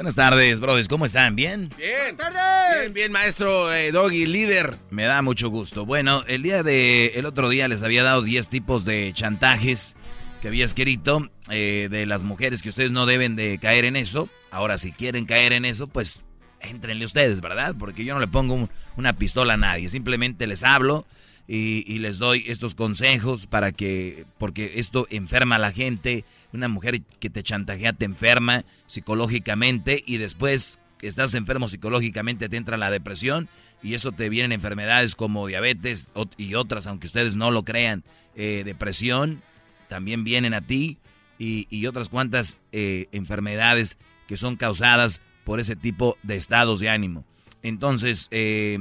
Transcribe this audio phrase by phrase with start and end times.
[0.00, 0.88] Buenas tardes, brothers.
[0.88, 1.36] ¿Cómo están?
[1.36, 1.68] ¿Bien?
[1.76, 2.16] Bien.
[2.16, 4.78] Bien, bien, maestro eh, Doggy, líder.
[4.88, 5.84] Me da mucho gusto.
[5.84, 9.96] Bueno, el día de el otro día les había dado 10 tipos de chantajes
[10.40, 14.30] que había escrito eh, de las mujeres que ustedes no deben de caer en eso.
[14.50, 16.22] Ahora, si quieren caer en eso, pues
[16.62, 17.74] entrenle ustedes, ¿verdad?
[17.78, 19.90] Porque yo no le pongo una pistola a nadie.
[19.90, 21.04] Simplemente les hablo
[21.46, 26.68] y, y les doy estos consejos para que, porque esto enferma a la gente una
[26.68, 32.76] mujer que te chantajea te enferma psicológicamente y después que estás enfermo psicológicamente te entra
[32.76, 33.48] la depresión
[33.82, 38.04] y eso te vienen enfermedades como diabetes y otras, aunque ustedes no lo crean,
[38.36, 39.42] eh, depresión
[39.88, 40.98] también vienen a ti
[41.38, 43.96] y, otras cuantas eh, enfermedades
[44.28, 47.24] que son causadas por ese tipo de estados de ánimo.
[47.62, 48.80] Entonces, eh,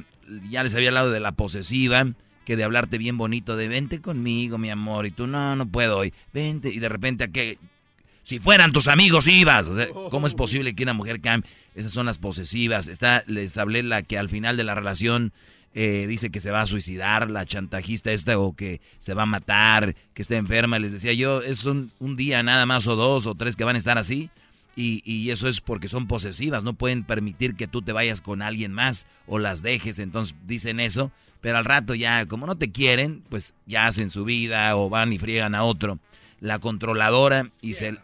[0.49, 2.05] ya les había hablado de la posesiva,
[2.49, 5.99] que de hablarte bien bonito, de vente conmigo, mi amor, y tú no, no puedo
[5.99, 7.59] hoy, vente, y de repente a que,
[8.23, 11.47] si fueran tus amigos ibas, o sea, ¿cómo es posible que una mujer cambie?
[11.75, 15.31] Esas son las posesivas, está, les hablé la que al final de la relación
[15.75, 19.27] eh, dice que se va a suicidar, la chantajista esta, o que se va a
[19.27, 23.27] matar, que está enferma, les decía yo, es un, un día nada más o dos
[23.27, 24.31] o tres que van a estar así,
[24.75, 28.41] y, y, eso es porque son posesivas, no pueden permitir que tú te vayas con
[28.41, 32.71] alguien más o las dejes, entonces dicen eso, pero al rato ya, como no te
[32.71, 35.99] quieren, pues ya hacen su vida o van y friegan a otro.
[36.41, 37.97] La controladora y se...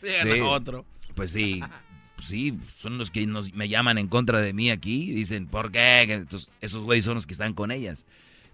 [0.00, 0.84] Friegan a otro.
[1.14, 1.60] Pues sí,
[2.22, 5.10] sí, son los que nos, me llaman en contra de mí aquí.
[5.12, 6.02] Dicen, ¿por qué?
[6.02, 8.04] Entonces, esos güeyes son los que están con ellas.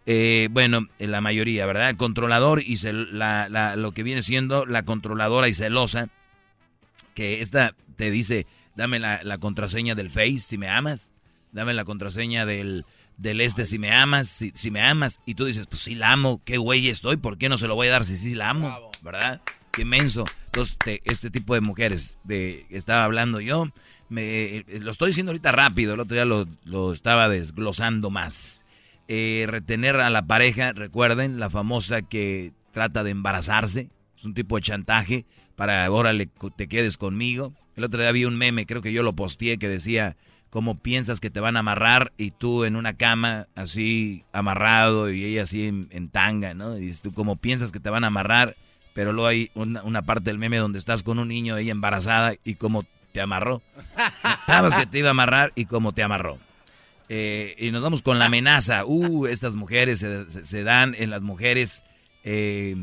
[0.07, 1.95] Eh, bueno, la mayoría, ¿verdad?
[1.97, 2.77] Controlador y
[3.13, 6.09] la, la, lo que viene siendo la controladora y celosa.
[7.15, 11.13] Que esta te dice, dame la, la contraseña del Face si me amas.
[11.53, 12.85] Dame la contraseña del,
[13.17, 16.13] del este si me amas, si, si, me amas, y tú dices, pues sí la
[16.13, 18.51] amo, qué güey estoy, ¿por qué no se lo voy a dar si sí la
[18.51, 18.91] amo?
[19.03, 19.41] ¿Verdad?
[19.73, 20.25] Qué inmenso.
[20.47, 23.69] Entonces, este tipo de mujeres de estaba hablando yo,
[24.09, 28.65] me, eh, lo estoy diciendo ahorita rápido, el otro día lo, lo estaba desglosando más.
[29.09, 34.57] Eh, retener a la pareja, recuerden, la famosa que trata de embarazarse, es un tipo
[34.57, 35.27] de chantaje
[35.57, 37.53] para, órale, te quedes conmigo.
[37.77, 40.17] El otro día vi un meme, creo que yo lo posteé, que decía,
[40.55, 45.25] cómo piensas que te van a amarrar y tú en una cama así amarrado y
[45.25, 46.79] ella así en, tanga, ¿no?
[46.79, 48.55] Y tú como piensas que te van a amarrar,
[48.95, 52.55] pero luego hay una, parte del meme donde estás con un niño, ella embarazada y
[52.55, 53.63] cómo te amarró.
[54.47, 56.39] Sabes que te iba a amarrar y cómo te amarró.
[57.09, 58.85] Eh, y nos vamos con la amenaza.
[58.85, 61.83] Uh, estas mujeres se, dan en las mujeres
[62.23, 62.77] eh,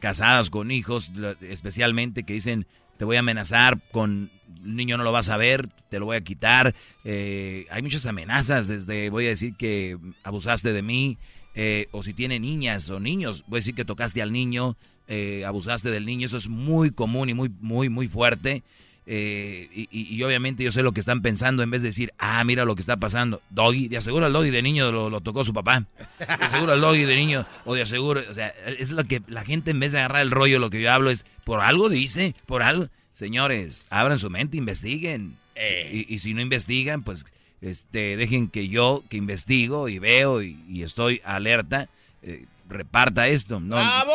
[0.00, 4.30] casadas con hijos, especialmente que dicen, te voy a amenazar con
[4.64, 6.74] el niño no lo vas a ver, te lo voy a quitar.
[7.04, 11.18] Eh, hay muchas amenazas, desde voy a decir que abusaste de mí,
[11.54, 14.76] eh, o si tiene niñas o niños, voy a decir que tocaste al niño,
[15.08, 18.62] eh, abusaste del niño, eso es muy común y muy, muy, muy fuerte.
[19.08, 22.64] Y, y, obviamente yo sé lo que están pensando en vez de decir, ah, mira
[22.64, 23.40] lo que está pasando.
[23.50, 25.84] Doggy, de aseguro al doggy de niño lo, tocó su papá.
[26.18, 29.44] De aseguro al doggy de niño, o de aseguro, o sea, es lo que la
[29.44, 32.34] gente en vez de agarrar el rollo, lo que yo hablo es, por algo dice,
[32.46, 32.88] por algo.
[33.12, 35.38] Señores, abran su mente, investiguen.
[35.54, 36.04] Eh.
[36.08, 37.24] Y, si no investigan, pues
[37.62, 41.88] este, dejen que yo, que investigo y veo y, estoy alerta,
[42.22, 43.60] eh, reparta esto.
[43.60, 43.76] ¿no?
[43.76, 44.12] ¡Bravo!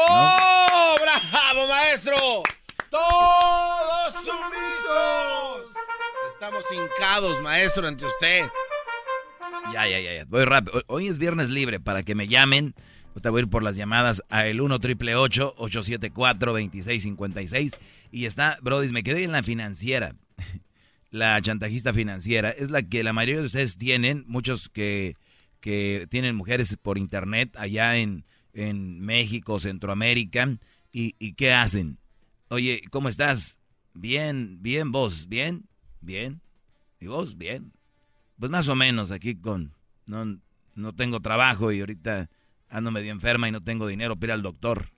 [1.01, 2.43] ¡Bravo, maestro!
[2.91, 5.71] ¡Todos sumisos!
[6.33, 8.41] Estamos hincados, maestro, ante usted.
[9.71, 10.25] Ya, ya, ya, ya.
[10.25, 10.83] Voy rápido.
[10.87, 12.75] Hoy es viernes libre para que me llamen.
[13.21, 17.77] Te voy a ir por las llamadas a el 1 triple 874 2656
[18.11, 20.15] Y está, Brody, me quedé en la financiera.
[21.11, 22.51] La chantajista financiera.
[22.51, 24.23] Es la que la mayoría de ustedes tienen.
[24.27, 25.15] Muchos que,
[25.59, 30.57] que tienen mujeres por internet allá en, en México, Centroamérica.
[30.91, 32.00] ¿Y, ¿Y qué hacen?
[32.51, 33.57] Oye, ¿cómo estás?
[33.93, 35.69] Bien, bien, vos, bien,
[36.01, 36.41] bien.
[36.99, 37.37] ¿Y vos?
[37.37, 37.71] Bien.
[38.37, 39.73] Pues más o menos aquí con...
[40.05, 40.37] No,
[40.75, 42.29] no tengo trabajo y ahorita
[42.67, 44.91] ando medio enferma y no tengo dinero para ir al doctor.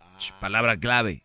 [0.00, 0.18] Ah.
[0.40, 1.24] palabra clave.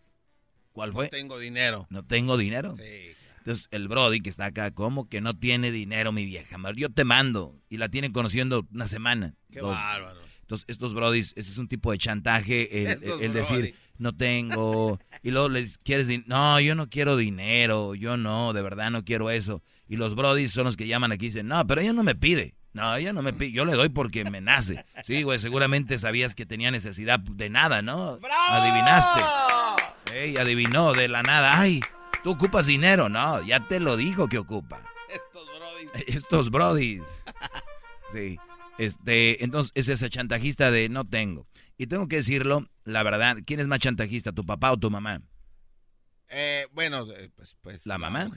[0.73, 1.05] ¿Cuál fue?
[1.05, 1.87] No tengo dinero.
[1.89, 2.75] ¿No tengo dinero?
[2.75, 3.15] Sí.
[3.39, 6.55] Entonces el Brody que está acá, ¿cómo que no tiene dinero mi vieja?
[6.75, 7.59] Yo te mando.
[7.67, 9.33] Y la tienen conociendo una semana.
[9.51, 10.21] Qué bárbaro.
[10.51, 14.99] Entonces estos Brodis, ese es un tipo de chantaje, el, decir, no tengo.
[15.23, 19.29] Y luego les quieres, no, yo no quiero dinero, yo no, de verdad no quiero
[19.29, 19.63] eso.
[19.87, 22.15] Y los Brodis son los que llaman aquí y dicen, no, pero ella no me
[22.15, 22.55] pide.
[22.73, 24.83] No, ella no me pide, yo le doy porque me nace.
[25.03, 28.17] Sí, güey, seguramente sabías que tenía necesidad de nada, ¿no?
[28.49, 29.21] Adivinaste.
[30.13, 31.59] Ey, adivinó de la nada.
[31.59, 31.81] Ay,
[32.23, 33.07] tú ocupas dinero.
[33.07, 34.81] No, ya te lo dijo que ocupa.
[35.09, 36.07] Estos brodis.
[36.07, 37.03] Estos brodis.
[38.11, 38.39] Sí.
[38.77, 41.45] Este, entonces es ese chantajista de no tengo.
[41.81, 45.23] Y tengo que decirlo, la verdad, ¿quién es más chantajista, tu papá o tu mamá?
[46.29, 48.29] Eh, bueno, eh, pues, pues la, mamá.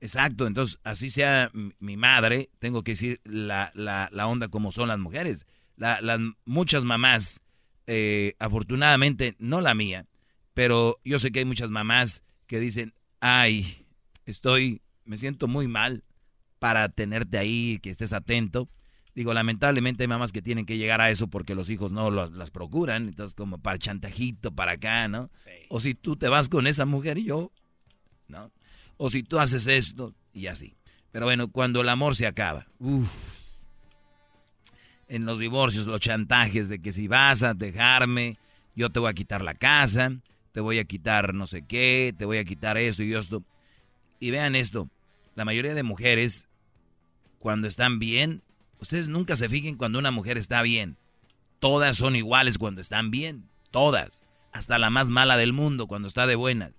[0.00, 4.88] Exacto, entonces así sea mi madre, tengo que decir la, la, la onda como son
[4.88, 5.44] las mujeres.
[5.76, 7.42] las muchas mamás,
[7.86, 10.06] eh, afortunadamente no la mía,
[10.54, 13.84] pero yo sé que hay muchas mamás que dicen, ay,
[14.24, 16.02] estoy, me siento muy mal
[16.58, 18.70] para tenerte ahí, que estés atento.
[19.16, 22.50] Digo, lamentablemente hay mamás que tienen que llegar a eso porque los hijos no las
[22.50, 25.30] procuran, entonces como para chantajito, para acá, ¿no?
[25.70, 27.50] O si tú te vas con esa mujer y yo,
[28.28, 28.52] ¿no?
[28.98, 30.76] O si tú haces esto y así.
[31.12, 32.66] Pero bueno, cuando el amor se acaba,
[35.08, 38.36] en los divorcios, los chantajes de que si vas a dejarme,
[38.74, 40.12] yo te voy a quitar la casa,
[40.52, 43.42] te voy a quitar no sé qué, te voy a quitar esto y esto.
[44.20, 44.90] Y vean esto,
[45.36, 46.48] la mayoría de mujeres,
[47.38, 48.42] cuando están bien,
[48.80, 50.96] Ustedes nunca se fijen cuando una mujer está bien.
[51.58, 53.48] Todas son iguales cuando están bien.
[53.70, 54.22] Todas.
[54.52, 56.72] Hasta la más mala del mundo cuando está de buenas.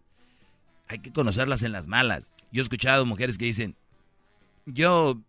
[0.87, 2.33] Hay que conocerlas en las malas.
[2.51, 3.75] Yo he escuchado mujeres que dicen,
[4.65, 5.19] yo,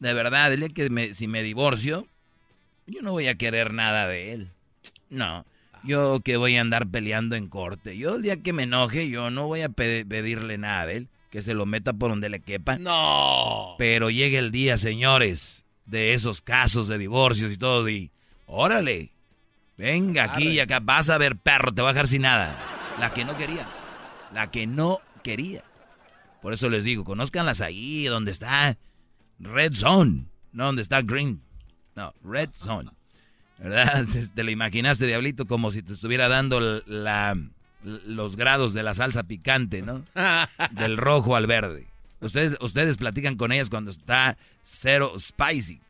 [0.00, 2.06] de verdad, el día que si me divorcio,
[2.86, 4.50] yo no voy a querer nada de él.
[5.10, 5.44] No.
[5.84, 7.96] Yo que voy a andar peleando en corte.
[7.96, 11.08] Yo el día que me enoje, yo no voy a pedirle nada de él.
[11.30, 12.78] Que se lo meta por donde le quepa.
[12.78, 13.74] No.
[13.78, 18.10] Pero llegue el día, señores de esos casos de divorcios y todo, y
[18.46, 19.12] órale,
[19.76, 22.56] venga aquí y acá, vas a ver perro, te va a dejar sin nada.
[23.00, 23.66] La que no quería,
[24.32, 25.64] la que no quería.
[26.42, 28.76] Por eso les digo, conózcanlas ahí, donde está
[29.38, 31.42] Red Zone, no donde está Green,
[31.96, 32.90] no, Red Zone.
[33.58, 34.06] ¿Verdad?
[34.34, 37.36] Te lo imaginaste, Diablito, como si te estuviera dando la,
[37.82, 40.04] los grados de la salsa picante, ¿no?
[40.72, 41.88] Del rojo al verde.
[42.20, 45.80] Ustedes, ustedes platican con ellas cuando está cero spicy.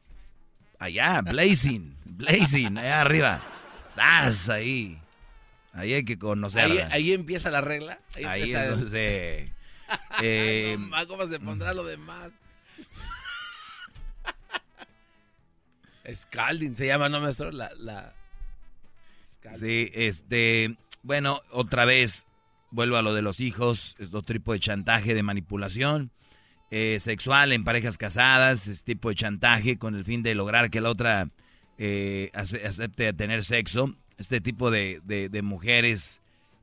[0.78, 3.42] Allá, blazing, blazing, allá arriba.
[3.86, 4.48] ¡Sas!
[4.48, 5.00] Ahí.
[5.72, 6.88] Ahí hay que conocerla.
[6.90, 8.00] Ahí, empieza la regla.
[8.24, 9.52] Ahí, es donde
[10.22, 10.76] eh,
[11.06, 12.30] ¿Cómo se pondrá lo demás?
[16.14, 17.50] Scalding se llama, ¿no, maestro?
[17.52, 18.14] La, la...
[19.52, 20.76] Sí, este...
[21.02, 22.26] Bueno, otra vez
[22.70, 26.10] vuelvo a lo de los hijos, es otro tipo de chantaje, de manipulación.
[26.70, 30.82] Eh, sexual en parejas casadas, este tipo de chantaje con el fin de lograr que
[30.82, 31.30] la otra
[31.78, 33.94] eh, acepte tener sexo.
[34.18, 35.00] Este tipo de,
[35.42, 36.20] mujeres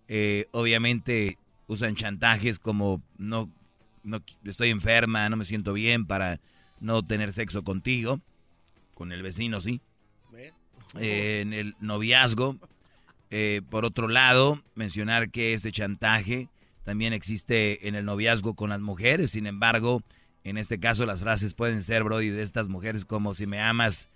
[0.07, 3.49] eh, obviamente usan chantajes como no,
[4.03, 6.39] no estoy enferma, no me siento bien para
[6.79, 8.21] no tener sexo contigo,
[8.93, 9.81] con el vecino sí.
[10.99, 12.59] en el noviazgo,
[13.71, 16.47] por otro lado, mencionar que este chantaje
[16.85, 19.31] también existe en el noviazgo con las mujeres.
[19.31, 20.03] Sin embargo,
[20.43, 24.07] en este caso las frases pueden ser, Brody, de estas mujeres como si me amas,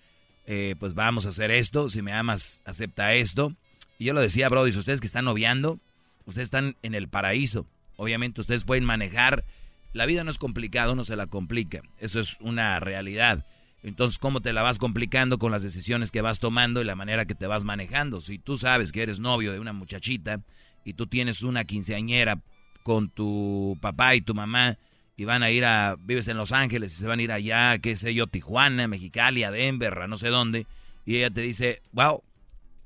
[0.45, 1.89] eh, pues vamos a hacer esto.
[1.89, 3.55] Si me amas, acepta esto.
[3.97, 5.79] Y yo lo decía, Brody, si ustedes que están noviando,
[6.25, 7.65] ustedes están en el paraíso.
[7.97, 9.43] Obviamente ustedes pueden manejar.
[9.91, 11.81] La vida no es complicada, uno se la complica.
[11.97, 13.47] Eso es una realidad.
[13.81, 17.25] Entonces, ¿cómo te la vas complicando con las decisiones que vas tomando y la manera
[17.25, 18.21] que te vas manejando?
[18.21, 20.41] Si tú sabes que eres novio de una muchachita
[20.85, 22.41] y tú tienes una quinceañera
[22.89, 24.79] con tu papá y tu mamá
[25.15, 27.77] y van a ir a, vives en Los Ángeles y se van a ir allá,
[27.77, 30.65] qué sé yo, Tijuana, Mexicali, a Denver, no sé dónde,
[31.05, 32.23] y ella te dice, wow,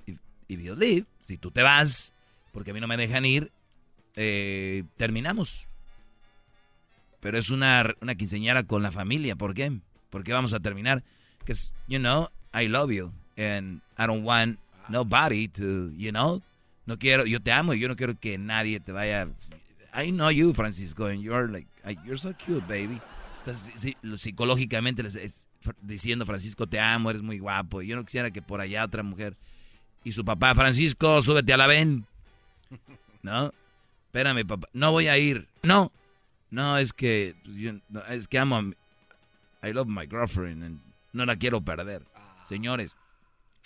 [0.05, 0.19] if,
[0.49, 2.11] you leave, si tú te vas,
[2.51, 3.49] porque a mí no me dejan ir,
[4.17, 5.69] eh, terminamos.
[7.21, 9.71] Pero es una, una quinceañera con la familia, ¿por qué?
[10.09, 11.01] ¿Por qué vamos a terminar?
[11.39, 13.13] Because, you know, I love you.
[13.37, 16.41] And I don't want nobody to, you know.
[16.85, 19.29] No quiero, yo te amo y yo no quiero que nadie te vaya.
[19.93, 21.67] I know you, Francisco, and you're like,
[22.05, 22.99] you're so cute, baby.
[23.39, 25.45] Entonces, sí, psicológicamente les es
[25.81, 27.81] diciendo, Francisco, te amo, eres muy guapo.
[27.81, 29.37] Y yo no quisiera que por allá otra mujer.
[30.03, 32.05] Y su papá, Francisco, súbete a la ven.
[33.21, 33.53] ¿No?
[34.07, 34.67] Espérame, papá.
[34.73, 35.47] No voy a ir.
[35.63, 35.91] No.
[36.49, 37.35] No, es que.
[38.09, 39.67] es que amo a.
[39.67, 40.63] I love my girlfriend.
[40.63, 40.81] And
[41.13, 42.03] no la quiero perder.
[42.45, 42.97] Señores,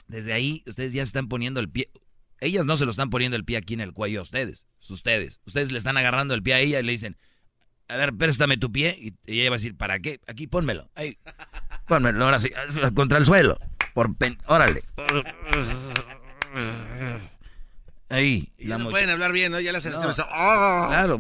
[0.08, 1.90] desde ahí ustedes ya están poniendo el pie.
[2.40, 4.68] Ellas no se lo están poniendo el pie aquí en el cuello a ustedes.
[4.91, 5.41] Ustedes.
[5.46, 7.17] Ustedes le están agarrando el pie a ella y le dicen,
[7.88, 8.98] a ver, préstame tu pie.
[9.25, 10.20] Y ella va a decir, ¿para qué?
[10.27, 10.89] Aquí, pónmelo.
[10.96, 11.17] Ahí.
[11.88, 12.50] Pónmelo, ahora sí.
[12.94, 13.58] Contra el suelo.
[13.94, 14.15] Por
[14.48, 14.84] Órale.
[18.10, 18.51] Ahí.
[18.60, 19.60] no pueden hablar bien, ¿no?
[19.60, 21.20] Ya las no, Claro.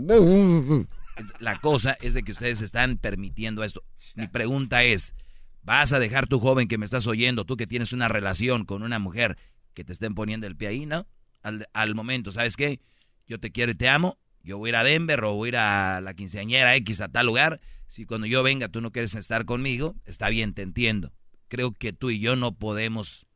[1.39, 3.83] La cosa es de que ustedes están permitiendo esto.
[4.15, 5.15] Mi pregunta es,
[5.63, 8.83] ¿vas a dejar tu joven que me estás oyendo, tú que tienes una relación con
[8.83, 9.37] una mujer,
[9.73, 11.07] que te estén poniendo el pie ahí, no?
[11.41, 12.79] Al, al momento, ¿sabes qué?
[13.27, 14.17] Yo te quiero y te amo.
[14.43, 17.09] Yo voy a ir a Denver o voy a ir a la quinceañera X a
[17.09, 17.59] tal lugar.
[17.87, 21.11] Si cuando yo venga tú no quieres estar conmigo, está bien, te entiendo.
[21.49, 23.27] Creo que tú y yo no podemos,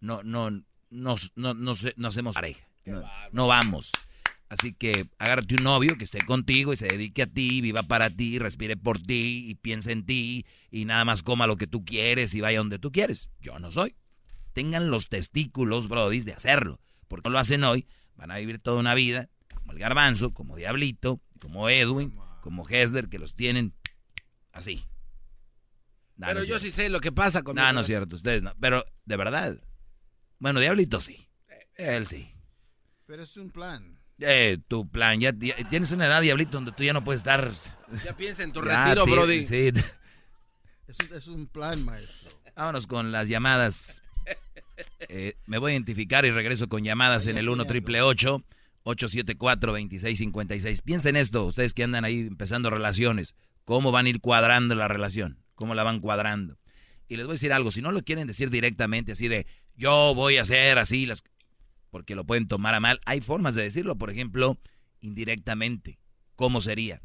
[0.00, 2.66] no, no, no, no, no, no hacemos pareja.
[3.32, 3.92] No, vamos.
[4.48, 8.08] Así que agárrate un novio que esté contigo y se dedique a ti, viva para
[8.08, 11.84] ti, respire por ti y piense en ti y nada más coma lo que tú
[11.84, 13.30] quieres y vaya donde tú quieres.
[13.40, 13.94] Yo no soy.
[14.54, 16.80] Tengan los testículos, brodis, de hacerlo.
[17.08, 17.86] Porque lo hacen hoy,
[18.16, 19.28] van a vivir toda una vida
[19.68, 23.74] como el garbanzo, como Diablito, como Edwin, como Hesler, que los tienen
[24.52, 24.82] así.
[26.18, 27.56] pero yo sí sé lo que pasa con...
[27.56, 28.54] No, no es cierto, ustedes no.
[28.58, 29.60] Pero, de verdad.
[30.38, 31.28] Bueno, Diablito sí.
[31.74, 32.32] Él sí.
[33.06, 33.98] Pero es un plan.
[34.20, 35.20] Eh, tu plan.
[35.20, 37.52] Ya, tienes una edad, Diablito, donde tú ya no puedes estar.
[38.04, 39.44] Ya piensa en tu retiro, Brody.
[39.44, 39.70] Sí.
[41.12, 42.30] Es un, plan, maestro.
[42.56, 44.02] Vámonos con las llamadas.
[45.08, 50.82] Eh, me voy a identificar y regreso con llamadas en el 1 triple 874 2656.
[50.82, 53.34] Piensen esto, ustedes que andan ahí empezando relaciones.
[53.64, 55.42] ¿Cómo van a ir cuadrando la relación?
[55.54, 56.58] ¿Cómo la van cuadrando?
[57.08, 60.14] Y les voy a decir algo, si no lo quieren decir directamente, así de yo
[60.14, 61.22] voy a hacer así las
[61.90, 63.00] porque lo pueden tomar a mal.
[63.06, 64.58] Hay formas de decirlo, por ejemplo,
[65.00, 65.98] indirectamente.
[66.36, 67.02] ¿Cómo sería?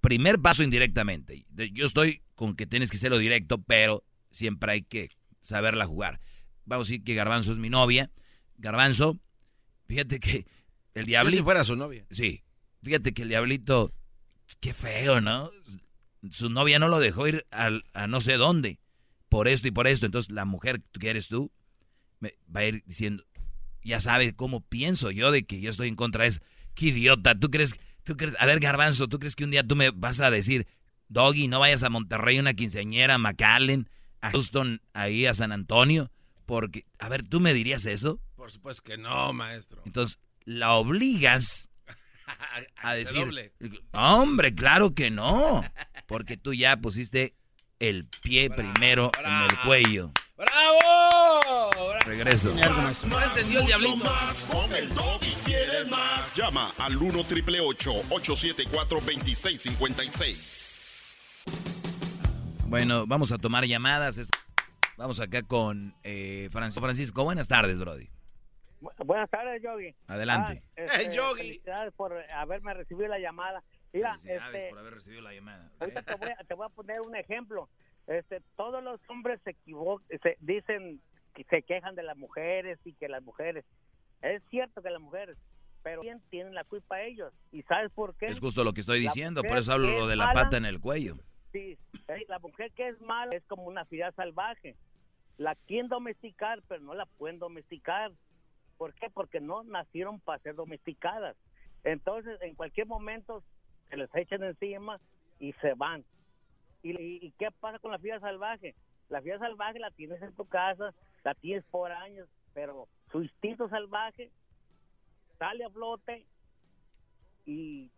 [0.00, 1.44] Primer paso indirectamente.
[1.72, 5.10] Yo estoy con que tienes que hacerlo directo, pero siempre hay que
[5.42, 6.20] saberla jugar.
[6.64, 8.10] Vamos a decir que Garbanzo es mi novia.
[8.58, 9.18] Garbanzo,
[9.88, 10.46] fíjate que
[10.94, 11.38] el diablito...
[11.38, 12.06] si fuera su novia.
[12.10, 12.44] Sí.
[12.82, 13.92] Fíjate que el diablito,
[14.60, 15.50] qué feo, ¿no?
[16.30, 18.78] Su novia no lo dejó ir a no sé dónde.
[19.28, 20.06] Por esto y por esto.
[20.06, 21.50] Entonces la mujer que eres tú
[22.20, 23.24] me va a ir diciendo,
[23.82, 26.40] ya sabe cómo pienso yo de que yo estoy en contra es,
[26.74, 29.76] qué idiota, tú crees, tú crees, a ver Garbanzo, tú crees que un día tú
[29.76, 30.66] me vas a decir,
[31.08, 33.88] Doggy, no vayas a Monterrey, una quinceañera, a McAllen,
[34.20, 36.10] a Houston, ahí a San Antonio,
[36.44, 38.20] porque, a ver, ¿tú me dirías eso?
[38.48, 39.82] Por supuesto que no, maestro.
[39.84, 41.68] Entonces, la obligas
[42.76, 43.52] a decir,
[43.92, 45.62] hombre, claro que no,
[46.06, 47.34] porque tú ya pusiste
[47.78, 50.12] el pie primero en el cuello.
[50.34, 51.82] ¡Bravo!
[52.06, 52.50] Regreso.
[53.06, 53.96] No entendió el diablito.
[53.96, 54.88] Más con el
[55.20, 56.34] y quieres más.
[56.34, 60.82] Llama al 1 triple 874 2656.
[62.64, 64.18] Bueno, vamos a tomar llamadas.
[64.96, 66.80] Vamos acá con eh, Francisco.
[66.80, 68.08] Francisco, buenas tardes, Brody.
[68.80, 69.94] Buenas tardes, Yogi.
[70.06, 70.62] Adelante.
[70.68, 71.42] Ah, este, Yogi.
[71.42, 73.62] Felicidades por haberme recibido la llamada.
[73.92, 75.70] Mira, felicidades este, por haber recibido la llamada.
[75.80, 77.68] Ahorita te voy, a, te voy a poner un ejemplo.
[78.06, 81.00] Este, todos los hombres se equivocan, se dicen
[81.34, 83.64] que se quejan de las mujeres y que las mujeres,
[84.22, 85.36] es cierto que las mujeres,
[85.82, 87.32] pero ¿quién tienen la culpa ellos?
[87.52, 88.26] ¿Y sabes por qué?
[88.26, 90.80] Es justo lo que estoy diciendo, por eso hablo lo de la pata en el
[90.80, 91.16] cuello.
[91.52, 91.78] Sí,
[92.28, 94.76] la mujer que es mala es como una fiera salvaje.
[95.36, 98.12] La quieren domesticar, pero no la pueden domesticar.
[98.78, 99.10] ¿Por qué?
[99.10, 101.36] Porque no nacieron para ser domesticadas.
[101.84, 103.42] Entonces, en cualquier momento
[103.90, 105.00] se les echan encima
[105.38, 106.04] y se van.
[106.82, 108.74] ¿Y, qué pasa con la fiera salvaje?
[109.08, 110.94] La fiera salvaje la tienes en tu casa,
[111.24, 114.30] la tienes por años, pero su instinto salvaje
[115.38, 116.24] sale a flote
[117.46, 117.90] y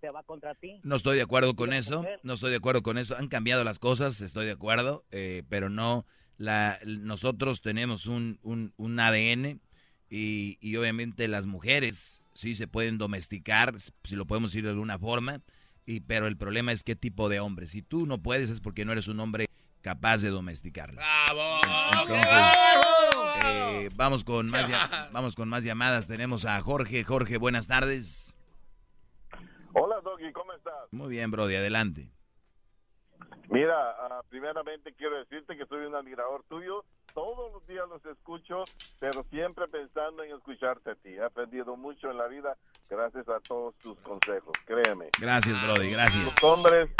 [0.00, 0.80] se va contra ti.
[0.82, 3.16] No estoy de acuerdo con eso, no estoy de acuerdo con eso.
[3.16, 6.04] Han cambiado las cosas, estoy de acuerdo, eh, pero no,
[6.38, 9.60] la, nosotros tenemos un, un, un ADN
[10.10, 14.98] y, y, obviamente las mujeres sí se pueden domesticar, si lo podemos decir de alguna
[14.98, 15.40] forma,
[15.86, 17.66] y, pero el problema es qué tipo de hombre.
[17.66, 19.48] Si tú no puedes es porque no eres un hombre
[19.80, 21.00] capaz de domesticarlo.
[21.00, 21.60] ¡Bravo!
[22.02, 22.30] Entonces,
[23.44, 24.70] eh, vamos, con más
[25.12, 26.06] vamos con más llamadas.
[26.06, 27.04] Tenemos a Jorge.
[27.04, 28.34] Jorge, buenas tardes.
[29.74, 30.74] Hola, Doggy, ¿cómo estás?
[30.90, 32.10] Muy bien, Brody, adelante.
[33.52, 36.86] Mira, ah, primeramente quiero decirte que soy un admirador tuyo.
[37.12, 38.64] Todos los días los escucho,
[38.98, 41.10] pero siempre pensando en escucharte a ti.
[41.10, 42.56] He aprendido mucho en la vida
[42.88, 45.10] gracias a todos tus consejos, créeme.
[45.20, 46.24] Gracias, Brody, gracias.
[46.24, 46.90] Los hombres,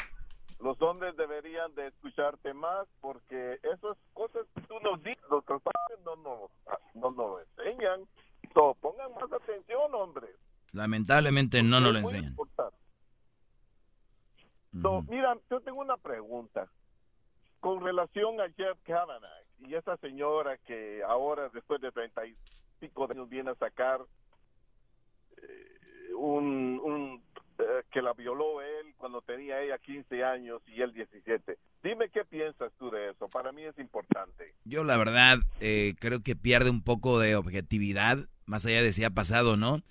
[0.61, 6.05] los hombres deberían de escucharte más porque esas cosas que tú nos dices, los padres
[6.05, 6.51] no nos,
[6.93, 8.01] no nos enseñan.
[8.53, 10.37] So, pongan más atención, hombres.
[10.73, 12.37] Lamentablemente no nos lo enseñan.
[14.81, 16.69] So, Mira, yo tengo una pregunta.
[17.61, 19.29] Con relación a Jeff Kavanaugh
[19.61, 24.01] y esa señora que ahora, después de 35 años, viene a sacar
[25.37, 27.23] eh, un, un
[27.59, 31.59] eh, que la violó él cuando tenía ella 15 años y él 17.
[31.85, 33.29] Dime qué piensas tú de eso.
[33.29, 34.55] Para mí es importante.
[34.65, 39.05] Yo la verdad eh, creo que pierde un poco de objetividad, más allá de si
[39.05, 39.83] ha pasado o no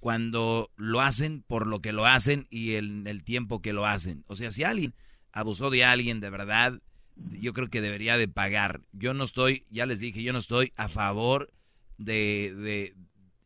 [0.00, 4.24] cuando lo hacen por lo que lo hacen y en el tiempo que lo hacen.
[4.26, 4.94] O sea, si alguien
[5.32, 6.80] abusó de alguien de verdad,
[7.16, 8.82] yo creo que debería de pagar.
[8.92, 11.52] Yo no estoy, ya les dije, yo no estoy a favor
[11.98, 12.94] de, de,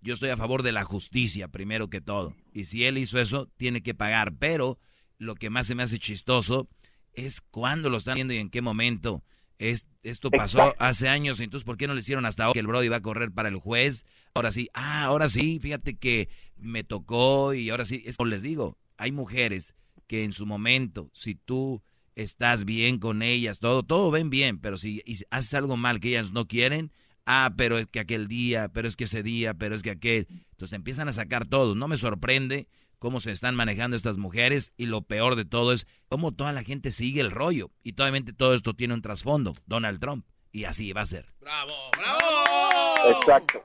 [0.00, 2.34] yo estoy a favor de la justicia primero que todo.
[2.52, 4.34] Y si él hizo eso, tiene que pagar.
[4.36, 4.78] Pero
[5.18, 6.68] lo que más se me hace chistoso
[7.14, 9.22] es cuándo lo están viendo y en qué momento.
[9.60, 12.66] Es, esto pasó hace años, entonces ¿por qué no le hicieron hasta ahora que el
[12.66, 14.06] Brody va a correr para el juez?
[14.32, 18.40] Ahora sí, ah, ahora sí, fíjate que me tocó y ahora sí, es como les
[18.40, 19.76] digo, hay mujeres
[20.06, 21.82] que en su momento, si tú
[22.14, 26.32] estás bien con ellas, todo, todo ven bien, pero si haces algo mal que ellas
[26.32, 26.90] no quieren,
[27.26, 30.26] ah, pero es que aquel día, pero es que ese día, pero es que aquel,
[30.52, 32.66] entonces te empiezan a sacar todo, no me sorprende
[33.00, 36.62] cómo se están manejando estas mujeres y lo peor de todo es cómo toda la
[36.62, 37.70] gente sigue el rollo.
[37.82, 40.24] Y obviamente todo esto tiene un trasfondo, Donald Trump.
[40.52, 41.26] Y así va a ser.
[41.40, 41.72] ¡Bravo!
[41.96, 43.16] ¡Bravo!
[43.16, 43.64] Exacto.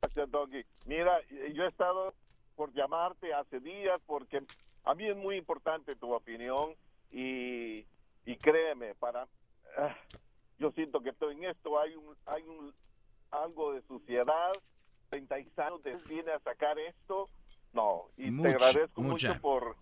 [0.00, 0.64] Gracias, Doggy.
[0.86, 1.20] Mira,
[1.52, 2.14] yo he estado
[2.56, 4.42] por llamarte hace días porque
[4.84, 6.74] a mí es muy importante tu opinión
[7.10, 7.84] y,
[8.24, 9.28] y créeme, para
[9.76, 9.96] ah,
[10.58, 12.72] yo siento que estoy en esto hay un hay un
[13.30, 14.52] algo de suciedad
[15.10, 17.28] 30 años viene a sacar esto
[17.72, 19.76] no, y te agradezco mucho por...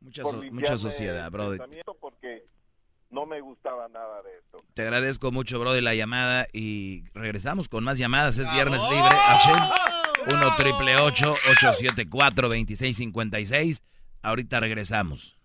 [0.00, 1.66] Mucha, mucha sociedad, brother.
[1.98, 2.46] Porque
[3.08, 4.58] no me gustaba nada de esto.
[4.74, 8.36] Te agradezco mucho, brother, la llamada y regresamos con más llamadas.
[8.36, 9.16] Es viernes libre.
[10.26, 13.82] 1 triple 874 2656
[14.24, 15.36] Ahorita regresamos.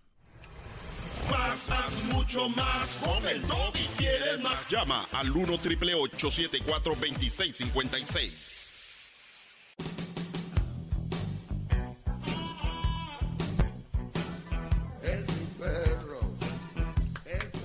[1.30, 2.98] Más, más, mucho más.
[2.98, 3.42] Con el
[3.74, 4.68] y quieres más.
[4.70, 8.69] Llama al 1 triple 874 2656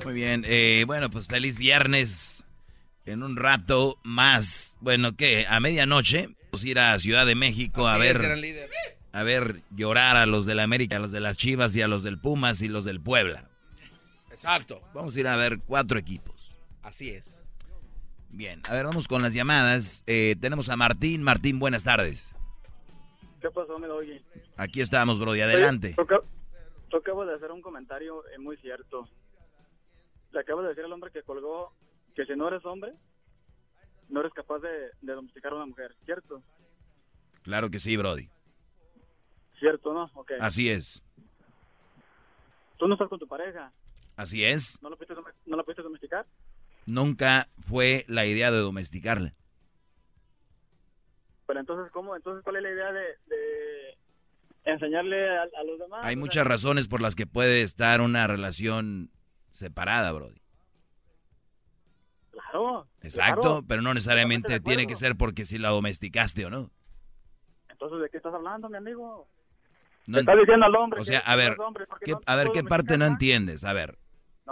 [0.05, 2.45] Muy bien, eh, bueno, pues feliz viernes.
[3.07, 5.47] En un rato más, bueno, ¿qué?
[5.49, 8.17] A medianoche, vamos a ir a Ciudad de México a ver,
[9.11, 11.87] a ver llorar a los de la América, a los de las Chivas y a
[11.87, 13.49] los del Pumas y los del Puebla.
[14.29, 14.79] Exacto.
[14.93, 16.55] Vamos a ir a ver cuatro equipos.
[16.83, 17.43] Así es.
[18.29, 20.03] Bien, a ver, vamos con las llamadas.
[20.05, 21.23] Eh, tenemos a Martín.
[21.23, 22.35] Martín, buenas tardes.
[23.41, 24.23] ¿Qué pasó, me doy?
[24.55, 25.95] Aquí estamos, Brody, adelante.
[26.91, 29.09] Yo acabo de hacer un comentario eh, muy cierto
[30.35, 31.73] le acabo de decir al hombre que colgó
[32.13, 32.93] que si no eres hombre,
[34.09, 36.43] no eres capaz de, domesticar a una mujer, ¿cierto?
[37.41, 38.29] Claro que sí, Brody.
[39.59, 40.11] ¿Cierto, no?
[40.41, 41.01] Así es.
[42.77, 43.71] ¿Tú no estás con tu pareja?
[44.17, 44.77] Así es.
[44.81, 46.25] ¿No la pudiste, domesticar?
[46.85, 49.33] Nunca fue la idea de domesticarla.
[51.47, 52.15] Pero entonces, ¿cómo?
[52.15, 53.97] Entonces, ¿cuál es la idea de,
[54.65, 56.01] enseñarle a, a, los demás?
[56.03, 59.11] Hay muchas razones por las que puede estar una relación
[59.55, 60.41] separada, Brody.
[62.31, 62.87] Claro.
[63.01, 66.71] Exacto, pero no necesariamente tiene que ser porque si la domesticaste o no.
[67.69, 69.27] Entonces, ¿de qué estás hablando, mi amigo?
[70.07, 70.99] No, estás diciendo al hombre.
[70.99, 71.57] O sea, a ver,
[72.25, 73.63] a ver, ¿qué parte no entiendes?
[73.63, 73.97] A ver,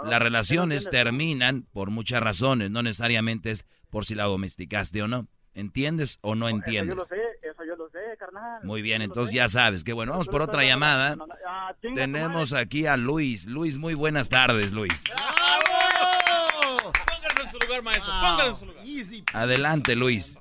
[0.02, 5.28] las relaciones terminan por muchas razones, no necesariamente es por si la domesticaste o no.
[5.54, 6.96] ¿Entiendes o no entiendes?
[6.96, 8.64] Eso yo lo sé, eso yo lo sé, carnal.
[8.64, 9.84] Muy bien, entonces ya sabes.
[9.84, 11.16] Que bueno, vamos por otra llamada.
[11.46, 13.46] Ah, Tenemos aquí a Luis.
[13.46, 15.04] Luis, muy buenas tardes, Luis.
[15.04, 16.92] ¡Bravo!
[17.06, 18.12] Póngalo en su lugar, maestro.
[18.20, 18.84] Póngalo en su lugar.
[19.32, 20.40] Adelante, Luis.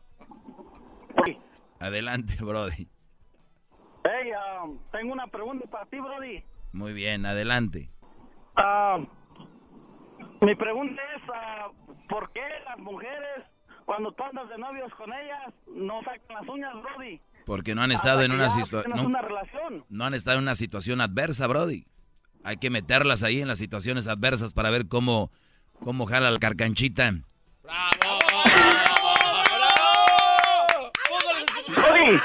[1.80, 2.88] Adelante, Brody.
[4.06, 4.32] Hey,
[4.63, 6.43] um, tengo una pregunta para ti, Brody.
[6.71, 7.91] Muy bien, adelante.
[8.58, 9.06] Uh,
[10.45, 13.43] mi pregunta es, uh, ¿por qué las mujeres
[13.86, 17.22] cuando tú andas de novios con ellas, no sacan las uñas, Brody.
[17.46, 18.96] Porque no han estado en una situación.
[18.96, 19.86] No, una relación.
[19.89, 21.86] no han estado en una situación adversa, Brody.
[22.43, 25.32] Hay que meterlas ahí en las situaciones adversas para ver cómo,
[25.84, 27.12] cómo jala la carcanchita.
[27.63, 28.24] ¡Bravo!
[31.76, 32.19] Brody.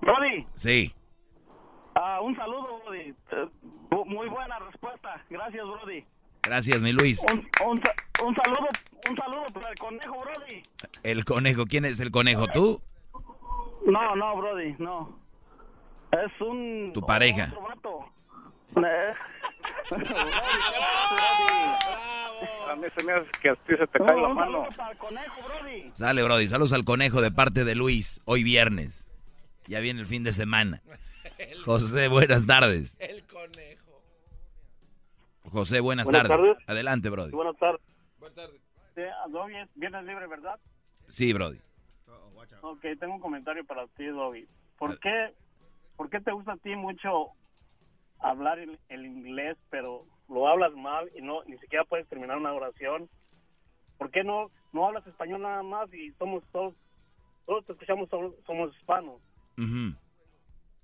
[0.00, 0.46] Brody.
[0.54, 0.94] Sí.
[1.94, 3.14] Ah, un saludo, Brody.
[3.32, 3.48] Eh,
[4.06, 5.24] muy buena respuesta.
[5.28, 6.04] Gracias, Brody.
[6.50, 7.24] Gracias, mi Luis.
[7.30, 7.80] Un, un,
[8.24, 8.68] un, saludo,
[9.08, 10.62] un saludo para el conejo, Brody.
[11.04, 12.48] El conejo, ¿quién es el conejo?
[12.48, 12.82] ¿Tú?
[13.86, 15.16] No, no, Brody, no.
[16.10, 16.90] Es un...
[16.92, 17.52] Tu pareja.
[17.52, 18.12] Otro vato.
[18.84, 19.14] Eh.
[22.68, 24.66] A mí se me hace que a ti se te cae la mano.
[24.76, 25.92] para el conejo, Brody.
[25.94, 26.48] Sale, Brody.
[26.48, 28.20] Saludos al conejo de parte de Luis.
[28.24, 29.06] Hoy viernes.
[29.68, 30.82] Ya viene el fin de semana.
[31.64, 32.96] José, buenas tardes.
[32.98, 33.79] El conejo.
[35.50, 36.46] José, buenas, Buenas tardes.
[36.54, 36.68] tardes.
[36.68, 37.32] Adelante, Brody.
[37.32, 37.80] Buenas tardes.
[38.18, 38.60] Buenas tardes.
[38.94, 40.58] Sí, Doggy, vienes libre, ¿verdad?
[41.08, 41.58] Sí, Brody.
[42.62, 44.46] Ok, tengo un comentario para ti, Doggy.
[44.78, 45.34] ¿Por qué,
[45.96, 47.28] ¿Por qué te gusta a ti mucho
[48.18, 52.52] hablar el, el inglés, pero lo hablas mal y no ni siquiera puedes terminar una
[52.52, 53.08] oración?
[53.98, 56.74] ¿Por qué no no hablas español nada más y somos todos,
[57.44, 59.20] todos te escuchamos, somos, somos hispanos?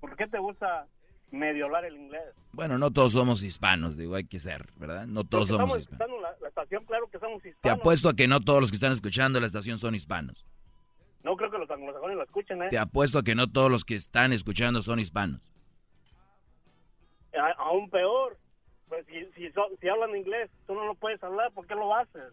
[0.00, 0.87] ¿Por qué te gusta
[1.30, 2.22] medio hablar el inglés?
[2.52, 5.06] Bueno, no todos somos hispanos, digo, hay que ser, ¿verdad?
[5.06, 6.00] No todos somos estamos hispanos.
[6.00, 7.60] escuchando la, la estación, claro que somos hispanos.
[7.62, 10.46] Te apuesto a que no todos los que están escuchando la estación son hispanos.
[11.22, 12.68] No creo que los anglosajones la escuchen, ¿eh?
[12.70, 15.40] Te apuesto a que no todos los que están escuchando son hispanos.
[17.34, 18.38] A- aún peor.
[18.88, 21.94] Pues si, si, so- si hablan inglés, tú no lo puedes hablar, ¿por qué lo
[21.94, 22.32] haces?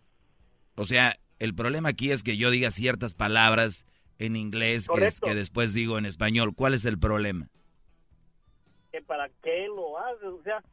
[0.76, 3.86] O sea, el problema aquí es que yo diga ciertas palabras
[4.20, 6.54] en inglés que, es- que después digo en español.
[6.56, 7.50] ¿Cuál es el problema?
[8.94, 10.24] Que ¿Para qué lo haces?
[10.40, 10.64] O sea,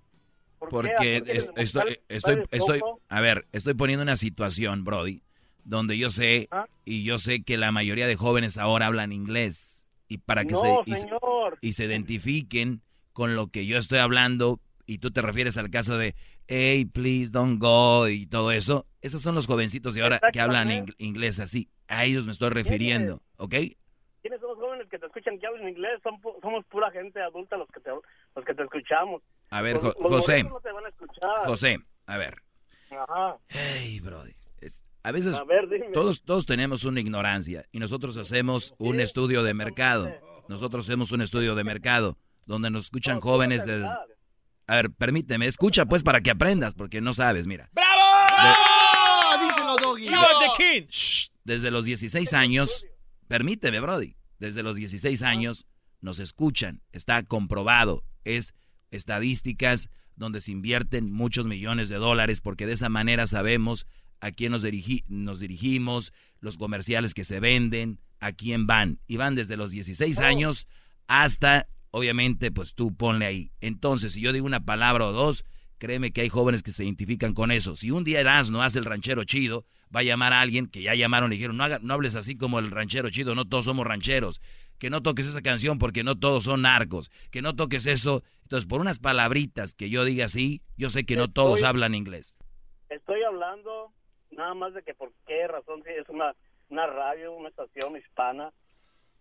[0.58, 0.70] ¿por qué?
[0.70, 4.84] Porque ¿A qué quieres es- estoy, estoy, ¿sabes estoy, a ver, estoy poniendo una situación,
[4.84, 5.22] Brody,
[5.64, 6.66] donde yo sé, ¿Ah?
[6.84, 9.86] y yo sé que la mayoría de jóvenes ahora hablan inglés.
[10.06, 11.58] Y para que No, se, y se- señor.
[11.62, 12.82] y se identifiquen
[13.14, 16.14] con lo que yo estoy hablando, y tú te refieres al caso de,
[16.46, 20.68] hey, please don't go, y todo eso, esos son los jovencitos de ahora que hablan
[20.68, 21.70] ing- inglés así.
[21.88, 23.54] A ellos me estoy refiriendo, ¿ok?
[24.22, 24.58] ¿Quiénes son los
[24.90, 26.00] que te escuchan que hablan inglés?
[26.02, 29.22] Son somos pura gente adulta los que te, los que te escuchamos.
[29.50, 31.46] A ver, Los- Jo- los José, morritos no te van a escuchar.
[31.46, 32.36] José, a ver.
[32.90, 33.36] Ajá.
[33.48, 34.32] Hey, Brody.
[34.60, 35.88] es- a veces A ver, dime.
[35.92, 40.12] todos, todos tenemos una ignorancia y nosotros hacemos un estudio de mercado.
[40.48, 43.86] Nosotros hacemos un estudio de mercado donde nos escuchan jóvenes desde...
[44.66, 47.70] A ver, permíteme, escucha pues para que aprendas, porque no sabes, mira.
[47.76, 49.38] ¡Ah!
[49.42, 50.06] Díselo, Doggy.
[50.88, 52.86] Shh, desde los 16 años,
[53.28, 55.66] permíteme, Brody, desde los 16 años
[56.00, 58.54] nos escuchan, está comprobado, es
[58.90, 63.86] estadísticas donde se invierten muchos millones de dólares porque de esa manera sabemos
[64.20, 68.98] a quién nos, dirigi- nos dirigimos, los comerciales que se venden, a quién van.
[69.06, 70.66] Y van desde los 16 años
[71.06, 73.52] hasta, obviamente, pues tú ponle ahí.
[73.62, 75.44] Entonces, si yo digo una palabra o dos,
[75.80, 77.74] créeme que hay jóvenes que se identifican con eso.
[77.74, 79.64] Si un día Erasmo hace el ranchero chido,
[79.94, 82.36] va a llamar a alguien que ya llamaron y dijeron, no, haga- no hables así
[82.36, 84.40] como el ranchero chido, no todos somos rancheros.
[84.78, 87.10] Que no toques esa canción porque no todos son narcos.
[87.30, 88.22] Que no toques eso.
[88.44, 92.36] Entonces, por unas palabritas que yo diga así, yo sé que no todos hablan inglés.
[92.88, 93.92] Estoy hablando
[94.30, 96.34] nada más de que por qué razón si es una,
[96.68, 98.52] una radio, una estación hispana.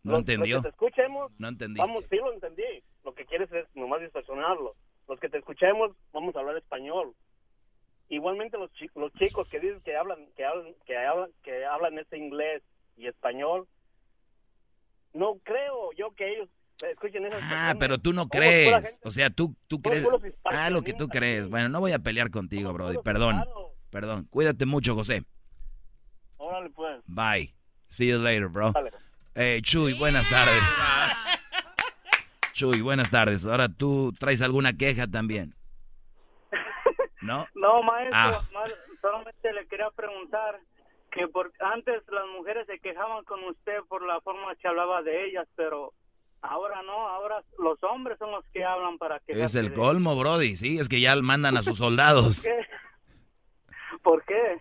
[0.04, 0.58] ¿No entendió?
[0.62, 1.86] Que te escuchemos, No entendiste.
[1.88, 2.64] vamos, sí lo entendí.
[3.04, 4.76] Lo que quieres es nomás distorsionarlo.
[5.10, 7.14] Los que te escuchemos, vamos a hablar español.
[8.08, 11.98] Igualmente los, chi- los chicos que dicen que hablan, que hablan, que hablan, que hablan
[12.00, 12.64] este inglés
[12.96, 13.68] y español,
[15.14, 16.50] no creo yo que ellos
[16.92, 18.72] escuchen esas Ah, pero tú no crees.
[18.74, 20.08] gente- O sea, tú, tú crees.
[20.46, 21.50] Ah, lo que tú crees.
[21.50, 22.98] Bueno, no voy a pelear contigo, Brody.
[23.04, 23.44] Perdón.
[23.90, 24.28] Perdón.
[24.30, 25.24] Cuídate mucho, José.
[26.38, 27.02] Órale, pues.
[27.08, 27.56] Bye.
[27.88, 28.72] See you later, bro.
[28.72, 28.92] Dale.
[29.36, 30.62] Eh, Chuy, buenas tardes.
[32.60, 33.46] Chuy, buenas tardes.
[33.46, 35.56] Ahora tú traes alguna queja también.
[37.22, 37.48] ¿No?
[37.56, 38.42] No, maestro, Ah.
[39.00, 40.60] solamente le quería preguntar
[41.10, 45.28] que por antes las mujeres se quejaban con usted por la forma que hablaba de
[45.28, 45.94] ellas, pero
[46.42, 50.58] ahora no, ahora los hombres son los que hablan para que Es el colmo, Brody.
[50.58, 52.44] Sí, es que ya mandan a sus soldados.
[54.04, 54.60] ¿Por qué?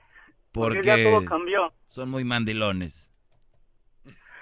[0.53, 1.73] Porque ya todo Porque cambió.
[1.87, 3.11] son muy mandilones.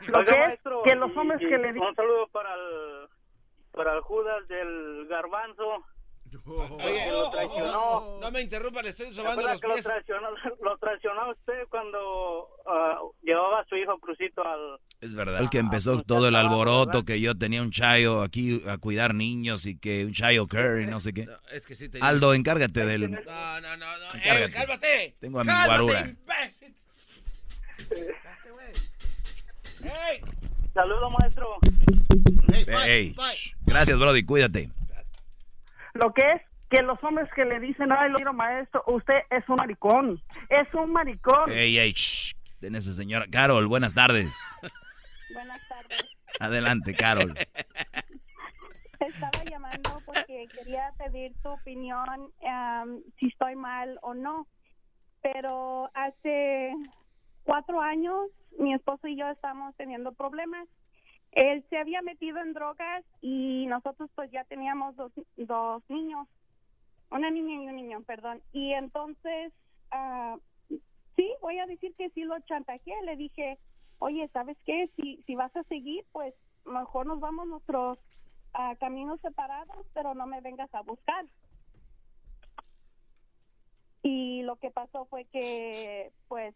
[0.08, 3.05] Lo que es que los hombres que le Un saludo para el,
[3.76, 5.84] para el Judas del Garbanzo.
[6.46, 8.18] Oye, que lo traicionó.
[8.20, 9.84] no me interrumpa, le estoy ¿Se sobando los que lo pies.
[9.84, 10.28] traicionó,
[10.62, 14.80] lo traicionó usted cuando ah, llevaba a su hijo Crucito al...
[15.00, 15.40] Es verdad.
[15.40, 19.66] El que empezó todo el alboroto, que yo tenía un chayo aquí a cuidar niños
[19.66, 21.28] y que un chayo Curry, no sé qué.
[21.52, 23.10] Es que sí tenía- Aldo, encárgate del...
[23.10, 23.20] No,
[23.60, 24.06] no, no, no.
[24.24, 25.16] Eh, cálmate.
[25.20, 26.00] Tengo a mi Cálmate, guarura.
[26.08, 26.74] imbécil.
[29.84, 30.20] ¡Ey!
[30.76, 31.58] Saludos, maestro.
[33.64, 34.68] Gracias, Brody, cuídate.
[35.94, 39.48] Lo que es que los hombres que le dicen, ay, lo quiero maestro, usted es
[39.48, 40.22] un maricón.
[40.50, 41.50] Es un maricón.
[41.50, 42.34] Ey, ey, shh.
[42.60, 43.24] Ten esa señora.
[43.30, 44.30] Carol, buenas tardes.
[45.32, 46.04] Buenas tardes.
[46.40, 47.34] Adelante, Carol.
[49.00, 52.32] Estaba llamando porque quería pedir tu opinión
[53.18, 54.46] si estoy mal o no.
[55.22, 56.74] Pero hace
[57.46, 58.28] cuatro años
[58.58, 60.68] mi esposo y yo estábamos teniendo problemas.
[61.32, 66.26] Él se había metido en drogas y nosotros pues ya teníamos dos, dos niños,
[67.10, 68.42] una niña y un niño, perdón.
[68.52, 69.52] Y entonces,
[69.90, 70.36] ah,
[71.16, 72.94] sí, voy a decir que sí lo chantajeé.
[73.04, 73.58] Le dije,
[73.98, 74.90] oye, ¿sabes qué?
[74.96, 77.98] Si, si vas a seguir, pues mejor nos vamos nuestros
[78.54, 81.26] ah, caminos separados, pero no me vengas a buscar.
[84.02, 86.54] Y lo que pasó fue que, pues,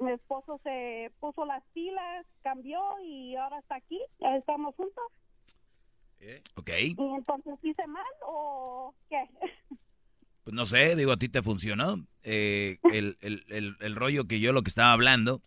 [0.00, 5.04] mi esposo se puso las pilas, cambió y ahora está aquí, ya estamos juntos.
[6.56, 6.70] Ok.
[6.78, 9.24] ¿Y entonces hice mal o qué?
[10.42, 12.06] Pues no sé, digo, a ti te funcionó.
[12.22, 15.42] Eh, el, el, el, el rollo que yo lo que estaba hablando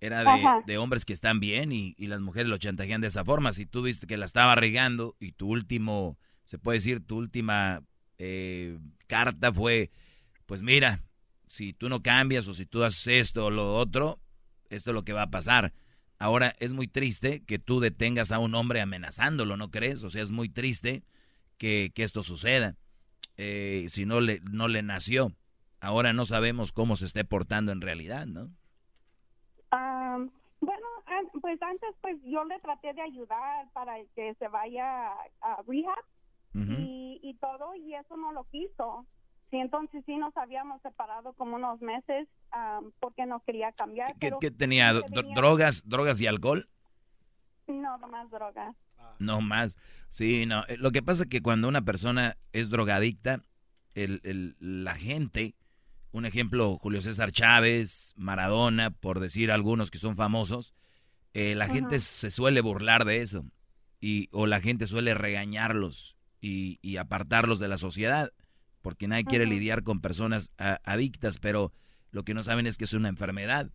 [0.00, 3.24] era de, de hombres que están bien y, y las mujeres lo chantajean de esa
[3.24, 3.52] forma.
[3.52, 7.82] Si tú viste que la estaba regando y tu último, se puede decir, tu última
[8.18, 9.90] eh, carta fue,
[10.46, 11.00] pues mira,
[11.52, 14.18] si tú no cambias o si tú haces esto o lo otro,
[14.70, 15.74] esto es lo que va a pasar.
[16.18, 20.02] Ahora es muy triste que tú detengas a un hombre amenazándolo, ¿no crees?
[20.02, 21.02] O sea, es muy triste
[21.58, 22.76] que, que esto suceda.
[23.36, 25.32] Eh, si no le, no le nació.
[25.78, 28.48] Ahora no sabemos cómo se esté portando en realidad, ¿no?
[29.72, 30.86] Am, bueno,
[31.42, 35.12] pues antes pues yo le traté de ayudar para que se vaya
[35.42, 36.04] a rehab
[36.54, 39.06] y, y todo y eso no lo quiso.
[39.52, 44.14] Sí, entonces sí nos habíamos separado como unos meses am, porque no quería cambiar.
[44.18, 44.92] ¿Qué, qué tenía?
[44.94, 46.68] sí ¿Dro- tenía- ¿Drogas, drogas y alcohol?
[47.66, 48.74] No, nomás drogas.
[49.18, 49.76] No más.
[50.08, 50.64] Sí, no.
[50.68, 53.42] eh, Lo que pasa es que cuando una persona es drogadicta,
[53.94, 55.54] el, el- la gente,
[56.12, 60.72] un ejemplo, Julio César Chávez, Maradona, por decir algunos que son famosos,
[61.34, 63.44] eh, la gente se suele burlar de eso.
[64.00, 68.32] Y, o la gente suele regañarlos y, y apartarlos de la sociedad,
[68.82, 71.72] porque nadie quiere lidiar con personas a- adictas, pero
[72.10, 73.70] lo que no saben es que es una enfermedad,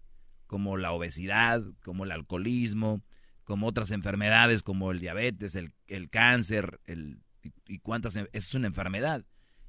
[0.45, 3.01] como la obesidad, como el alcoholismo,
[3.43, 8.67] como otras enfermedades como el diabetes, el, el cáncer, el, y, y cuántas, es una
[8.67, 9.25] enfermedad.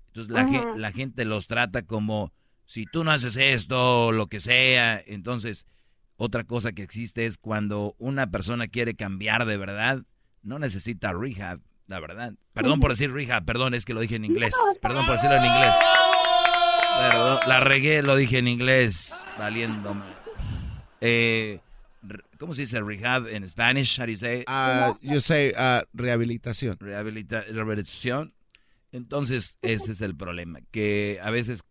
[0.09, 2.33] Entonces la, ge- la gente los trata como,
[2.67, 5.65] si tú no haces esto, lo que sea, entonces
[6.17, 10.03] otra cosa que existe es cuando una persona quiere cambiar de verdad,
[10.43, 12.35] no necesita rehab, la verdad.
[12.53, 14.55] Perdón por decir rehab, perdón, es que lo dije en inglés.
[14.81, 15.75] Perdón por decirlo en inglés.
[17.01, 20.05] Perdón, la regué, lo dije en inglés, valiéndome.
[21.01, 21.61] Eh,
[22.39, 23.99] ¿Cómo se dice rehab en Spanish?
[23.99, 24.45] How do you say?
[24.47, 26.79] Uh, you say uh, rehabilitación.
[26.79, 28.35] Rehabilita- rehabilitación.
[28.93, 30.61] Entonces, ese es el problema.
[30.71, 31.63] Que a veces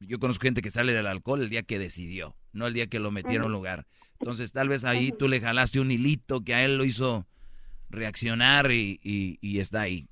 [0.00, 2.98] yo conozco gente que sale del alcohol el día que decidió, no el día que
[2.98, 3.86] lo metieron a un lugar.
[4.20, 7.26] Entonces, tal vez ahí tú le jalaste un hilito que a él lo hizo
[7.90, 10.08] reaccionar y, y- y está ahí.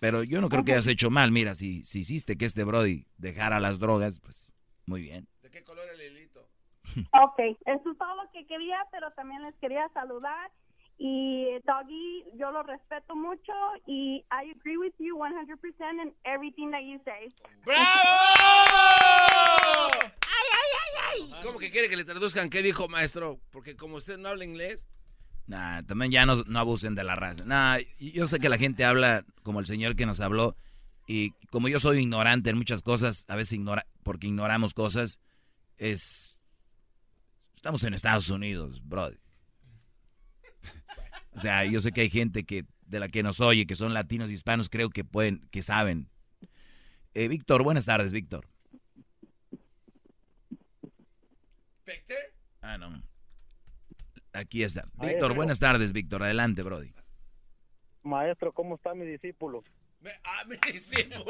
[0.00, 1.32] Pero yo no creo que hayas hecho mal.
[1.32, 4.46] Mira, si, si hiciste que este Brody dejara las drogas, pues
[4.84, 5.26] muy bien.
[5.42, 6.48] ¿De qué color el hilito?
[7.12, 10.50] Ok, eso es todo lo que quería, pero también les quería saludar.
[10.98, 13.52] Y Doggy, yo lo respeto mucho
[13.86, 17.34] y I agree with you 100% in everything that you say.
[21.42, 23.38] ¿Cómo que quiere que le traduzcan qué dijo maestro?
[23.50, 24.86] Porque como usted no habla inglés.
[25.46, 27.44] Nah, también ya no, no abusen de la raza.
[27.44, 30.56] Nah, yo sé que la gente habla como el señor que nos habló.
[31.06, 35.20] Y como yo soy ignorante en muchas cosas, a veces ignora, porque ignoramos cosas,
[35.78, 36.40] es...
[37.54, 39.20] Estamos en Estados Unidos, brother.
[41.32, 43.94] O sea, yo sé que hay gente que de la que nos oye, que son
[43.94, 46.08] latinos y hispanos, creo que pueden, que saben.
[47.14, 48.48] Eh, Víctor, buenas tardes, Víctor.
[52.62, 53.02] Ah, no.
[54.36, 54.82] Aquí está.
[54.82, 55.34] Víctor, Maestro.
[55.34, 56.22] buenas tardes, Víctor.
[56.22, 56.92] Adelante, Brody.
[58.02, 59.62] Maestro, ¿cómo está mi discípulo?
[60.24, 61.24] Ah, mi discípulo.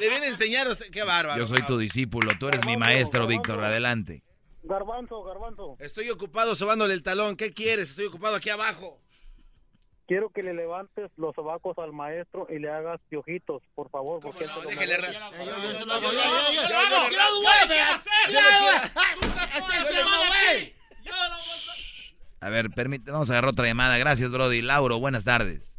[0.00, 0.90] Le viene a enseñar a usted.
[0.90, 1.38] Qué bárbaro.
[1.38, 3.38] Yo soy tu discípulo, tú eres mi maestro, garbanzo.
[3.42, 3.64] Víctor.
[3.64, 4.22] Adelante.
[4.62, 5.76] Garbanzo, garbanzo.
[5.78, 7.36] Estoy ocupado sobándole el talón.
[7.36, 7.90] ¿Qué quieres?
[7.90, 9.00] Estoy ocupado aquí abajo.
[10.08, 14.20] Quiero que le levantes los sobacos al maestro y le hagas piojitos, por favor.
[14.20, 15.18] Porque él se lo Déjele merece.
[15.18, 15.24] re-
[22.40, 23.98] A ver, permíteme, vamos a agarrar otra llamada.
[23.98, 24.62] Gracias, Brody.
[24.62, 25.76] Lauro, buenas tardes.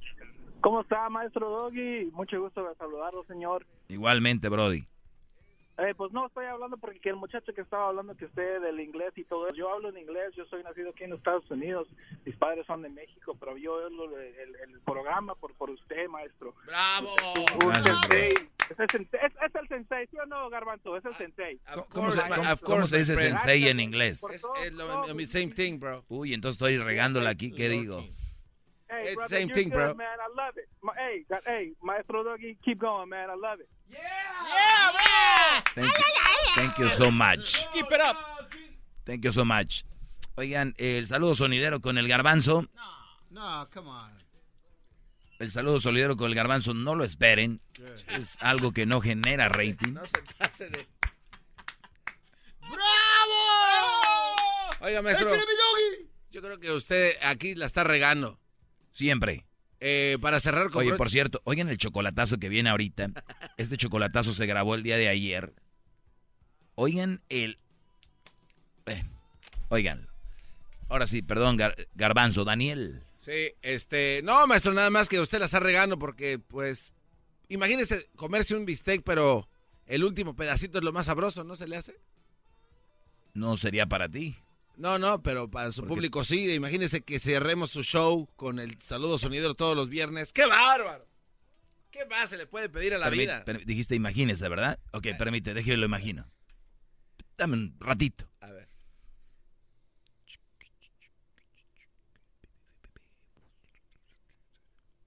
[0.61, 2.11] ¿Cómo está, maestro Doggy?
[2.13, 3.65] Mucho gusto de saludarlo, señor.
[3.87, 4.85] Igualmente, Brody.
[5.83, 8.79] Eh, pues no, estoy hablando porque que el muchacho que estaba hablando que usted del
[8.81, 11.87] inglés y todo eso, yo hablo en inglés, yo soy nacido aquí en Estados Unidos,
[12.25, 16.53] mis padres son de México, pero yo el, el- el programa por, por usted, maestro.
[16.65, 17.15] ¡Bravo!
[18.69, 20.95] Es el, sensei, es, es el sensei, ¿sí o no, Garbanzo?
[20.97, 21.59] Es el sensei.
[21.89, 24.23] ¿Cómo se, course, cómo- of cómo course, se dice sensei en inglés?
[24.31, 26.05] Es, es lo, same thing, bro.
[26.09, 27.51] Uy, entonces estoy regándole aquí.
[27.51, 27.99] ¿Qué digo?
[28.87, 29.95] Hey, It's brother, same thing, good, bro.
[29.95, 30.07] man.
[30.19, 30.69] I love it.
[30.81, 33.29] My, hey, hey, Maestro Doggy, keep going, man.
[33.29, 33.69] I love it.
[33.89, 33.99] Yeah,
[34.93, 35.10] man.
[35.75, 36.03] Thank you,
[36.55, 37.65] thank you so much.
[37.73, 38.17] Keep it up.
[39.05, 39.83] Thank you so much.
[40.35, 42.67] Oigan, el saludo sonidero con el garbanzo.
[43.29, 44.11] No, come on.
[45.39, 47.61] El saludo sonidero con el garbanzo, no lo esperen.
[48.07, 49.93] Es algo que no genera rating.
[49.93, 50.87] No se pase de.
[52.59, 52.81] ¡Bravo!
[54.81, 55.29] Oiga, maestro.
[56.31, 58.39] Yo creo que usted aquí la está regando.
[58.91, 59.45] Siempre.
[59.83, 63.09] Eh, para cerrar con Oye, por cierto, oigan el chocolatazo que viene ahorita.
[63.57, 65.53] Este chocolatazo se grabó el día de ayer.
[66.75, 67.57] Oigan el...
[68.85, 69.03] Eh,
[69.69, 70.07] oigan.
[70.87, 73.03] Ahora sí, perdón, Gar- Garbanzo, Daniel.
[73.17, 74.21] Sí, este.
[74.23, 76.91] No, maestro, nada más que usted la está regando porque, pues.
[77.49, 79.47] Imagínese comerse un bistec, pero
[79.85, 81.99] el último pedacito es lo más sabroso, ¿no se le hace?
[83.33, 84.35] No sería para ti.
[84.77, 86.51] No, no, pero para su público sí.
[86.53, 90.33] Imagínese que cerremos su show con el saludo sonidero todos los viernes.
[90.33, 91.07] ¡Qué bárbaro!
[91.91, 93.43] ¿Qué más se le puede pedir a la vida?
[93.43, 94.79] per- dijiste imagínese, ¿verdad?
[94.93, 96.31] Ok, permite, déjame lo imagino.
[97.37, 98.29] Dame un ratito.
[98.39, 98.69] A ver.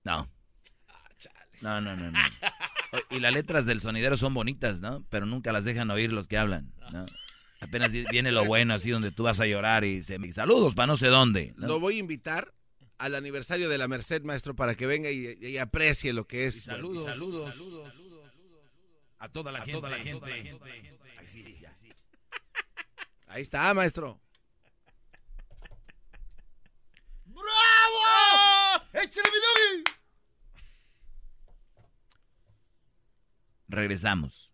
[0.05, 0.29] No.
[1.61, 2.19] No, no, no, no.
[2.93, 5.05] O- Y las letras del sonidero son bonitas, ¿no?
[5.09, 7.07] Pero nunca las dejan oír los que hablan, ¿no?
[7.65, 10.87] Apenas vi- viene lo bueno, así donde tú vas a llorar y se saludos para
[10.87, 11.55] no sé dónde.
[11.57, 11.67] ¿no?
[11.67, 12.53] Lo voy a invitar
[12.99, 16.63] al aniversario de la Merced, maestro, para que venga y, y aprecie lo que es.
[16.63, 17.55] saludos, saludos,
[19.19, 19.73] a toda la gente.
[19.81, 20.31] toda la gente.
[21.19, 21.89] Ahí sí, ya sí.
[23.27, 24.21] Ahí está, maestro.
[27.25, 28.85] ¡Bravo!
[28.93, 29.85] ¡Échale, mi doggy!
[33.69, 34.54] Regresamos.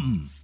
[0.01, 0.40] come.